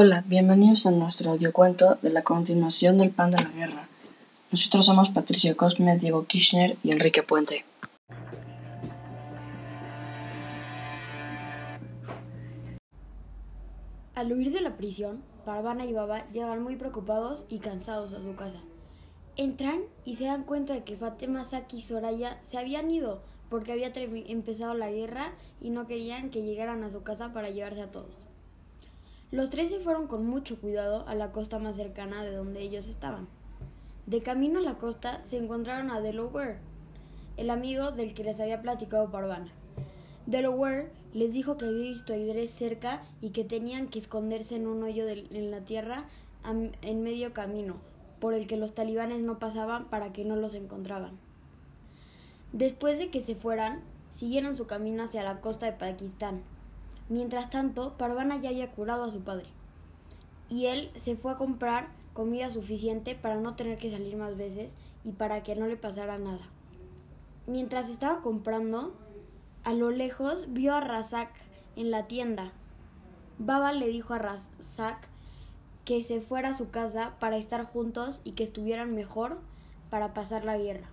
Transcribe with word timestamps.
Hola, 0.00 0.22
bienvenidos 0.28 0.86
a 0.86 0.92
nuestro 0.92 1.32
audiocuento 1.32 1.98
de 2.02 2.10
la 2.10 2.22
continuación 2.22 2.98
del 2.98 3.10
Pan 3.10 3.32
de 3.32 3.42
la 3.42 3.50
Guerra. 3.50 3.88
Nosotros 4.52 4.86
somos 4.86 5.10
Patricia 5.10 5.56
Cosme, 5.56 5.98
Diego 5.98 6.24
Kirchner 6.24 6.76
y 6.84 6.92
Enrique 6.92 7.24
Puente. 7.24 7.64
Al 14.14 14.32
huir 14.32 14.52
de 14.52 14.60
la 14.60 14.76
prisión, 14.76 15.20
Parvana 15.44 15.84
y 15.84 15.92
Baba 15.92 16.30
llegan 16.32 16.62
muy 16.62 16.76
preocupados 16.76 17.44
y 17.48 17.58
cansados 17.58 18.12
a 18.12 18.22
su 18.22 18.36
casa. 18.36 18.60
Entran 19.34 19.80
y 20.04 20.14
se 20.14 20.26
dan 20.26 20.44
cuenta 20.44 20.74
de 20.74 20.84
que 20.84 20.96
Fatima, 20.96 21.42
Saki 21.42 21.78
y 21.78 21.82
Soraya 21.82 22.38
se 22.44 22.56
habían 22.56 22.88
ido 22.88 23.20
porque 23.50 23.72
había 23.72 23.90
empezado 23.92 24.74
la 24.74 24.92
guerra 24.92 25.32
y 25.60 25.70
no 25.70 25.88
querían 25.88 26.30
que 26.30 26.42
llegaran 26.42 26.84
a 26.84 26.90
su 26.92 27.02
casa 27.02 27.32
para 27.32 27.50
llevarse 27.50 27.82
a 27.82 27.90
todos. 27.90 28.27
Los 29.30 29.50
tres 29.50 29.68
se 29.68 29.78
fueron 29.78 30.06
con 30.06 30.26
mucho 30.26 30.58
cuidado 30.58 31.06
a 31.06 31.14
la 31.14 31.32
costa 31.32 31.58
más 31.58 31.76
cercana 31.76 32.24
de 32.24 32.34
donde 32.34 32.62
ellos 32.62 32.88
estaban. 32.88 33.28
De 34.06 34.22
camino 34.22 34.58
a 34.58 34.62
la 34.62 34.78
costa 34.78 35.20
se 35.24 35.36
encontraron 35.36 35.90
a 35.90 36.00
Delaware, 36.00 36.56
el 37.36 37.50
amigo 37.50 37.90
del 37.90 38.14
que 38.14 38.24
les 38.24 38.40
había 38.40 38.62
platicado 38.62 39.10
Parvana. 39.10 39.52
Delaware 40.24 40.90
les 41.12 41.34
dijo 41.34 41.58
que 41.58 41.66
había 41.66 41.90
visto 41.90 42.14
a 42.14 42.16
Idris 42.16 42.50
cerca 42.52 43.02
y 43.20 43.30
que 43.30 43.44
tenían 43.44 43.88
que 43.88 43.98
esconderse 43.98 44.56
en 44.56 44.66
un 44.66 44.82
hoyo 44.82 45.06
en 45.06 45.50
la 45.50 45.60
tierra 45.60 46.06
en 46.80 47.02
medio 47.02 47.34
camino, 47.34 47.76
por 48.20 48.32
el 48.32 48.46
que 48.46 48.56
los 48.56 48.74
talibanes 48.74 49.20
no 49.20 49.38
pasaban 49.38 49.90
para 49.90 50.10
que 50.10 50.24
no 50.24 50.36
los 50.36 50.54
encontraban. 50.54 51.18
Después 52.54 52.98
de 52.98 53.10
que 53.10 53.20
se 53.20 53.34
fueran, 53.34 53.82
siguieron 54.08 54.56
su 54.56 54.66
camino 54.66 55.02
hacia 55.02 55.22
la 55.22 55.42
costa 55.42 55.66
de 55.66 55.72
Pakistán, 55.72 56.40
Mientras 57.08 57.48
tanto, 57.48 57.96
Parvana 57.96 58.36
ya 58.36 58.50
había 58.50 58.70
curado 58.70 59.04
a 59.04 59.10
su 59.10 59.20
padre. 59.20 59.46
Y 60.48 60.66
él 60.66 60.90
se 60.94 61.16
fue 61.16 61.32
a 61.32 61.36
comprar 61.36 61.88
comida 62.12 62.50
suficiente 62.50 63.14
para 63.14 63.36
no 63.36 63.54
tener 63.54 63.78
que 63.78 63.90
salir 63.90 64.16
más 64.16 64.36
veces 64.36 64.76
y 65.04 65.12
para 65.12 65.42
que 65.42 65.54
no 65.54 65.66
le 65.66 65.76
pasara 65.76 66.18
nada. 66.18 66.46
Mientras 67.46 67.88
estaba 67.88 68.20
comprando, 68.20 68.94
a 69.64 69.72
lo 69.72 69.90
lejos 69.90 70.52
vio 70.52 70.74
a 70.74 70.80
Razak 70.80 71.30
en 71.76 71.90
la 71.90 72.06
tienda. 72.06 72.52
Baba 73.38 73.72
le 73.72 73.88
dijo 73.88 74.14
a 74.14 74.18
Razak 74.18 75.08
que 75.84 76.02
se 76.02 76.20
fuera 76.20 76.50
a 76.50 76.54
su 76.54 76.70
casa 76.70 77.14
para 77.20 77.38
estar 77.38 77.64
juntos 77.64 78.20
y 78.24 78.32
que 78.32 78.44
estuvieran 78.44 78.94
mejor 78.94 79.38
para 79.88 80.12
pasar 80.12 80.44
la 80.44 80.58
guerra. 80.58 80.88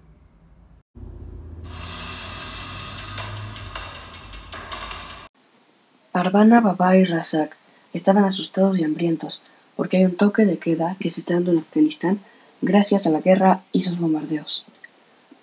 Parvana, 6.15 6.61
Baba 6.61 6.95
y 6.95 7.03
Razak 7.03 7.57
estaban 7.91 8.23
asustados 8.23 8.79
y 8.79 8.85
hambrientos, 8.85 9.41
porque 9.75 9.97
hay 9.97 10.05
un 10.05 10.15
toque 10.15 10.45
de 10.45 10.57
queda 10.57 10.95
que 10.97 11.09
se 11.09 11.19
está 11.19 11.33
dando 11.33 11.51
en 11.51 11.57
Afganistán 11.57 12.21
gracias 12.61 13.05
a 13.05 13.09
la 13.09 13.19
guerra 13.19 13.63
y 13.73 13.83
sus 13.83 13.99
bombardeos. 13.99 14.63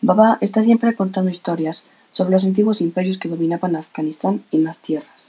Baba 0.00 0.38
está 0.40 0.64
siempre 0.64 0.96
contando 0.96 1.30
historias 1.30 1.84
sobre 2.14 2.30
los 2.30 2.44
antiguos 2.44 2.80
imperios 2.80 3.18
que 3.18 3.28
dominaban 3.28 3.76
Afganistán 3.76 4.44
y 4.50 4.56
más 4.56 4.78
tierras. 4.78 5.26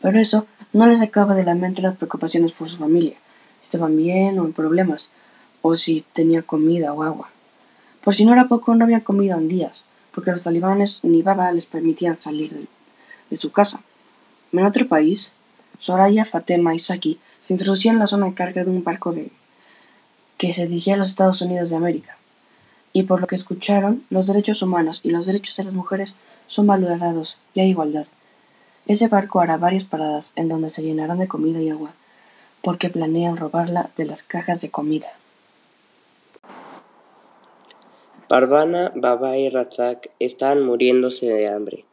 Pero 0.00 0.18
eso 0.18 0.48
no 0.72 0.88
les 0.88 1.02
acaba 1.02 1.36
de 1.36 1.44
la 1.44 1.54
mente 1.54 1.80
las 1.80 1.96
preocupaciones 1.96 2.50
por 2.50 2.68
su 2.68 2.78
familia, 2.78 3.14
si 3.60 3.66
estaban 3.66 3.96
bien 3.96 4.40
o 4.40 4.44
en 4.44 4.52
problemas, 4.52 5.10
o 5.60 5.76
si 5.76 6.00
tenía 6.00 6.42
comida 6.42 6.92
o 6.92 7.04
agua. 7.04 7.28
Por 8.02 8.12
si 8.12 8.24
no 8.24 8.32
era 8.32 8.48
poco, 8.48 8.74
no 8.74 8.86
habían 8.86 9.02
comido 9.02 9.38
en 9.38 9.46
días, 9.46 9.84
porque 10.12 10.32
los 10.32 10.42
talibanes 10.42 10.98
ni 11.04 11.22
Baba 11.22 11.52
les 11.52 11.66
permitían 11.66 12.20
salir 12.20 12.66
de 13.30 13.36
su 13.36 13.52
casa. 13.52 13.84
En 14.52 14.66
otro 14.66 14.86
país, 14.86 15.32
Soraya, 15.78 16.24
Fatema 16.26 16.74
y 16.74 16.78
Saki 16.78 17.18
se 17.40 17.54
introducían 17.54 17.94
en 17.94 18.00
la 18.00 18.06
zona 18.06 18.26
de 18.26 18.34
carga 18.34 18.64
de 18.64 18.70
un 18.70 18.84
barco 18.84 19.12
de 19.12 19.30
que 20.36 20.52
se 20.52 20.66
dirigía 20.66 20.94
a 20.94 20.96
los 20.98 21.08
Estados 21.08 21.40
Unidos 21.40 21.70
de 21.70 21.76
América. 21.76 22.16
Y 22.92 23.04
por 23.04 23.20
lo 23.20 23.26
que 23.26 23.36
escucharon, 23.36 24.04
los 24.10 24.26
derechos 24.26 24.60
humanos 24.60 25.00
y 25.02 25.10
los 25.10 25.24
derechos 25.26 25.56
de 25.56 25.64
las 25.64 25.72
mujeres 25.72 26.14
son 26.48 26.66
valorados 26.66 27.38
y 27.54 27.60
hay 27.60 27.70
igualdad. 27.70 28.06
Ese 28.86 29.08
barco 29.08 29.40
hará 29.40 29.56
varias 29.56 29.84
paradas 29.84 30.32
en 30.36 30.48
donde 30.48 30.68
se 30.68 30.82
llenarán 30.82 31.18
de 31.18 31.28
comida 31.28 31.60
y 31.60 31.70
agua, 31.70 31.92
porque 32.60 32.90
planean 32.90 33.36
robarla 33.36 33.90
de 33.96 34.04
las 34.04 34.22
cajas 34.22 34.60
de 34.60 34.70
comida. 34.70 35.08
Parvana, 38.28 38.92
Baba 38.94 39.36
y 39.38 39.48
Razak 39.48 40.10
estaban 40.18 40.64
muriéndose 40.64 41.26
de 41.26 41.48
hambre. 41.48 41.84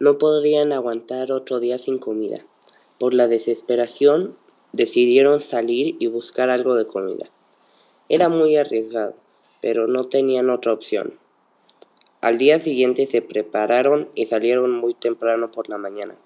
No 0.00 0.18
podrían 0.18 0.72
aguantar 0.72 1.32
otro 1.32 1.58
día 1.58 1.76
sin 1.78 1.98
comida. 1.98 2.44
Por 2.98 3.14
la 3.14 3.26
desesperación, 3.26 4.36
decidieron 4.72 5.40
salir 5.40 5.96
y 5.98 6.06
buscar 6.06 6.50
algo 6.50 6.76
de 6.76 6.86
comida. 6.86 7.30
Era 8.08 8.28
muy 8.28 8.56
arriesgado, 8.56 9.14
pero 9.60 9.88
no 9.88 10.04
tenían 10.04 10.50
otra 10.50 10.72
opción. 10.72 11.14
Al 12.20 12.38
día 12.38 12.60
siguiente 12.60 13.06
se 13.06 13.22
prepararon 13.22 14.08
y 14.14 14.26
salieron 14.26 14.70
muy 14.72 14.94
temprano 14.94 15.50
por 15.50 15.68
la 15.68 15.78
mañana. 15.78 16.16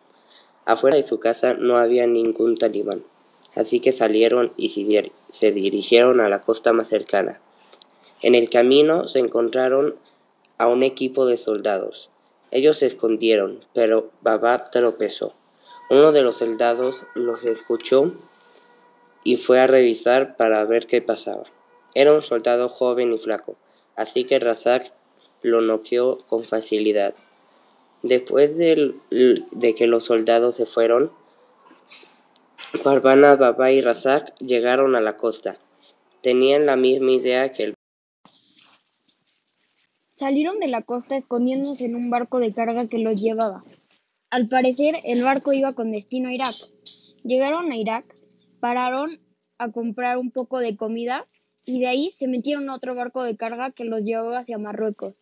Afuera 0.67 0.97
de 0.97 1.03
su 1.03 1.19
casa 1.19 1.55
no 1.55 1.79
había 1.79 2.07
ningún 2.07 2.57
talibán, 2.57 3.03
así 3.55 3.81
que 3.81 3.93
salieron 3.93 4.53
y 4.57 4.69
se 5.31 5.53
dirigieron 5.53 6.21
a 6.21 6.29
la 6.29 6.41
costa 6.41 6.73
más 6.73 6.89
cercana. 6.89 7.41
En 8.21 8.35
el 8.35 8.49
camino 8.49 9.09
se 9.09 9.19
encontraron 9.19 9.97
a 10.59 10.69
un 10.69 10.83
equipo 10.83 11.27
de 11.27 11.37
soldados. 11.37 12.11
Ellos 12.53 12.79
se 12.79 12.87
escondieron, 12.87 13.61
pero 13.73 14.11
Baba 14.21 14.65
tropezó. 14.65 15.35
Uno 15.89 16.13
de 16.13 16.21
los 16.21 16.37
soldados 16.37 17.07
los 17.15 17.45
escuchó 17.45 18.13
y 19.25 19.37
fue 19.37 19.59
a 19.59 19.67
revisar 19.67 20.37
para 20.37 20.65
ver 20.67 20.87
qué 20.87 21.01
pasaba. 21.01 21.45
Era 21.95 22.13
un 22.13 22.21
soldado 22.21 22.69
joven 22.69 23.13
y 23.13 23.19
flaco, 23.19 23.57
así 23.97 24.25
que 24.25 24.39
Razak 24.39 24.93
lo 25.41 25.63
noqueó 25.63 26.19
con 26.27 26.45
facilidad. 26.45 27.15
Después 28.03 28.57
de, 28.57 28.95
que 29.77 29.87
los 29.87 30.05
soldados 30.05 30.57
se 30.57 30.67
fueron, 30.67 31.11
Parvana, 32.83 33.37
Baba 33.37 33.73
y 33.73 33.81
Razak 33.81 34.37
llegaron 34.39 34.95
a 34.95 35.01
la 35.01 35.17
costa. 35.17 35.57
Tenían 36.21 36.67
la 36.67 36.77
misma 36.77 37.13
idea 37.13 37.53
que 37.53 37.65
el 37.65 37.75
Salieron 40.23 40.61
de 40.61 40.69
la 40.69 40.83
costa 40.83 41.17
escondiéndose 41.17 41.85
en 41.85 41.97
un 41.97 42.09
barco 42.09 42.39
de 42.39 42.53
carga 42.53 42.87
que 42.87 42.99
los 42.99 43.21
llevaba. 43.21 43.65
Al 44.31 44.47
parecer, 44.47 45.01
el 45.03 45.25
barco 45.25 45.53
iba 45.53 45.73
con 45.73 45.91
destino 45.91 46.29
a 46.29 46.33
Irak. 46.33 46.55
Llegaron 47.25 47.73
a 47.73 47.77
Irak, 47.77 48.05
pararon 48.61 49.19
a 49.59 49.73
comprar 49.73 50.19
un 50.19 50.31
poco 50.31 50.61
de 50.61 50.77
comida 50.77 51.27
y 51.65 51.81
de 51.81 51.89
ahí 51.89 52.11
se 52.11 52.29
metieron 52.29 52.71
a 52.71 52.77
otro 52.77 52.95
barco 52.95 53.25
de 53.25 53.37
carga 53.37 53.73
que 53.73 53.85
los 53.85 54.03
llevaba 54.03 54.39
hacia 54.39 54.59
Marruecos. 54.59 55.17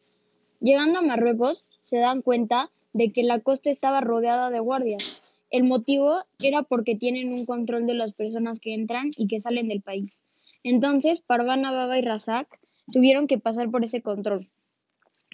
Llegando 0.60 0.98
a 0.98 1.02
Marruecos, 1.02 1.70
se 1.80 1.96
dan 1.96 2.20
cuenta 2.20 2.70
de 2.92 3.10
que 3.10 3.22
la 3.22 3.40
costa 3.40 3.70
estaba 3.70 4.02
rodeada 4.02 4.50
de 4.50 4.60
guardias. 4.60 5.22
El 5.48 5.64
motivo 5.64 6.24
era 6.42 6.62
porque 6.62 6.94
tienen 6.94 7.32
un 7.32 7.46
control 7.46 7.86
de 7.86 7.94
las 7.94 8.12
personas 8.12 8.60
que 8.60 8.74
entran 8.74 9.12
y 9.16 9.28
que 9.28 9.40
salen 9.40 9.68
del 9.68 9.80
país. 9.80 10.20
Entonces, 10.62 11.22
Parvana, 11.22 11.72
Baba 11.72 11.98
y 11.98 12.02
Razak 12.02 12.60
tuvieron 12.92 13.26
que 13.26 13.38
pasar 13.38 13.70
por 13.70 13.82
ese 13.82 14.02
control. 14.02 14.50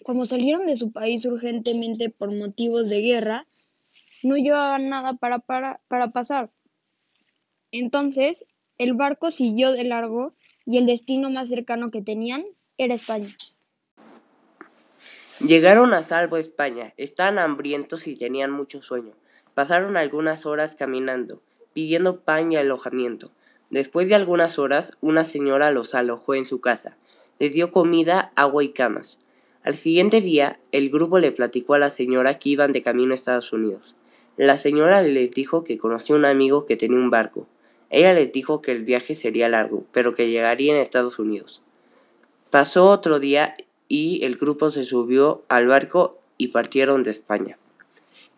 Como 0.06 0.25
salieron 0.25 0.67
de 0.67 0.77
su 0.77 0.93
país 0.93 1.25
urgentemente 1.25 2.11
por 2.11 2.31
motivos 2.31 2.89
de 2.89 3.00
guerra, 3.00 3.49
no 4.22 4.37
llevaban 4.37 4.89
nada 4.89 5.15
para, 5.15 5.41
para, 5.41 5.81
para 5.89 6.12
pasar. 6.12 6.53
Entonces, 7.72 8.44
el 8.78 8.94
barco 8.94 9.33
siguió 9.33 9.72
de 9.72 9.83
largo 9.83 10.33
y 10.65 10.78
el 10.78 10.87
destino 10.87 11.28
más 11.28 11.49
cercano 11.49 11.91
que 11.91 12.03
tenían 12.03 12.44
era 12.78 12.94
España. 12.94 13.34
Llegaron 15.41 15.93
a 15.93 16.05
salvo 16.05 16.37
a 16.37 16.41
España, 16.41 16.94
estaban 16.97 17.41
hambrientos 17.41 18.06
y 18.06 18.15
tenían 18.15 18.53
mucho 18.53 18.83
sueño. 18.83 19.15
Pasaron 19.55 19.97
algunas 19.97 20.47
horas 20.47 20.77
caminando, 20.77 21.43
pidiendo 21.73 22.21
pan 22.21 22.53
y 22.53 22.56
alojamiento. 22.56 23.32
Después 23.70 24.08
de 24.08 24.14
algunas 24.14 24.61
horas, 24.61 24.93
una 25.00 25.25
señora 25.25 25.73
los 25.73 25.97
alojó 25.97 26.37
en 26.37 26.47
su 26.47 26.61
casa. 26.61 26.97
Les 27.41 27.55
dio 27.55 27.73
comida, 27.73 28.31
agua 28.37 28.62
y 28.62 28.69
camas. 28.69 29.19
Al 29.67 29.77
siguiente 29.77 30.21
día, 30.21 30.61
el 30.71 30.91
grupo 30.91 31.19
le 31.19 31.33
platicó 31.33 31.75
a 31.75 31.81
la 31.81 31.91
señora 31.91 32.39
que 32.39 32.51
iban 32.51 32.71
de 32.71 32.83
camino 32.83 33.11
a 33.11 33.15
Estados 33.17 33.53
Unidos. 33.53 33.97
La 34.37 34.59
señora 34.59 35.03
les 35.03 35.33
dijo 35.33 35.65
que 35.65 35.77
conocía 35.77 36.15
un 36.15 36.25
amigo 36.25 36.67
que 36.67 36.77
tenía 36.77 37.01
un 37.01 37.11
barco. 37.11 37.49
Ella 37.91 38.13
les 38.13 38.31
dijo 38.31 38.63
que 38.63 38.71
el 38.71 38.85
viaje 38.85 39.17
sería 39.17 39.49
largo, 39.49 39.85
pero 39.91 40.15
que 40.15 40.31
llegaría 40.31 40.77
a 40.77 40.81
Estados 40.81 41.19
Unidos. 41.19 41.63
Pasó 42.51 42.87
otro 42.87 43.19
día 43.19 43.55
y 43.89 44.25
el 44.25 44.37
grupo 44.37 44.71
se 44.71 44.85
subió 44.85 45.43
al 45.49 45.67
barco 45.67 46.17
y 46.39 46.49
partieron 46.49 47.03
de 47.03 47.11
España. 47.11 47.59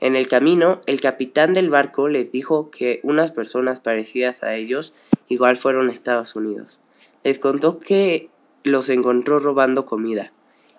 En 0.00 0.16
el 0.16 0.28
camino, 0.28 0.80
el 0.86 1.02
capitán 1.02 1.52
del 1.52 1.68
barco 1.68 2.08
les 2.08 2.32
dijo 2.32 2.70
que 2.70 3.00
unas 3.02 3.32
personas 3.32 3.80
parecidas 3.80 4.42
a 4.42 4.54
ellos 4.54 4.94
igual 5.28 5.58
fueron 5.58 5.90
a 5.90 5.92
Estados 5.92 6.34
Unidos. 6.34 6.78
Les 7.22 7.38
contó 7.38 7.78
que 7.78 8.30
los 8.64 8.88
encontró 8.88 9.40
robando 9.40 9.84
comida. 9.84 10.32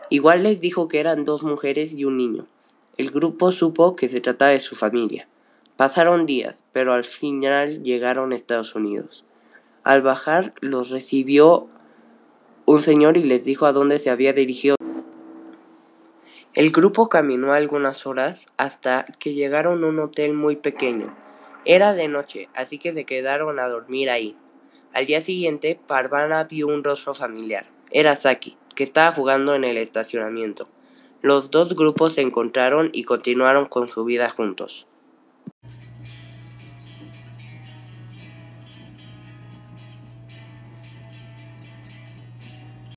Igual 0.09 0.43
les 0.43 0.59
dijo 0.59 0.87
que 0.87 0.99
eran 0.99 1.23
dos 1.23 1.43
mujeres 1.43 1.93
y 1.93 2.05
un 2.05 2.17
niño. 2.17 2.47
El 2.97 3.11
grupo 3.11 3.51
supo 3.51 3.95
que 3.95 4.09
se 4.09 4.21
trataba 4.21 4.51
de 4.51 4.59
su 4.59 4.75
familia. 4.75 5.27
Pasaron 5.77 6.25
días, 6.25 6.63
pero 6.73 6.93
al 6.93 7.03
final 7.03 7.83
llegaron 7.83 8.31
a 8.31 8.35
Estados 8.35 8.75
Unidos. 8.75 9.25
Al 9.83 10.01
bajar 10.01 10.53
los 10.61 10.89
recibió 10.89 11.67
un 12.65 12.81
señor 12.81 13.17
y 13.17 13.23
les 13.23 13.45
dijo 13.45 13.65
a 13.65 13.71
dónde 13.71 13.99
se 13.99 14.09
había 14.09 14.33
dirigido. 14.33 14.75
El 16.53 16.71
grupo 16.71 17.07
caminó 17.07 17.53
algunas 17.53 18.05
horas 18.05 18.47
hasta 18.57 19.05
que 19.19 19.33
llegaron 19.33 19.83
a 19.83 19.87
un 19.87 19.99
hotel 19.99 20.33
muy 20.33 20.55
pequeño. 20.55 21.15
Era 21.65 21.93
de 21.93 22.07
noche, 22.07 22.49
así 22.55 22.79
que 22.79 22.93
se 22.93 23.05
quedaron 23.05 23.59
a 23.59 23.67
dormir 23.67 24.09
ahí. 24.09 24.35
Al 24.91 25.05
día 25.05 25.21
siguiente, 25.21 25.79
Parvana 25.87 26.43
vio 26.45 26.67
un 26.67 26.83
rostro 26.83 27.13
familiar. 27.13 27.67
Era 27.91 28.15
Saki, 28.15 28.57
que 28.79 28.85
estaba 28.85 29.11
jugando 29.11 29.55
en 29.55 29.65
el 29.65 29.75
estacionamiento. 29.75 30.69
Los 31.21 31.51
dos 31.51 31.75
grupos 31.75 32.13
se 32.13 32.21
encontraron 32.21 32.91
y 32.93 33.03
continuaron 33.03 33.65
con 33.65 33.89
su 33.89 34.05
vida 34.05 34.29
juntos. 34.29 34.87